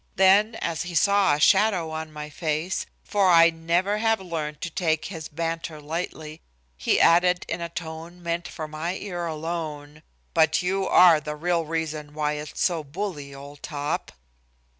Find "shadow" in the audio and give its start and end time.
1.39-1.91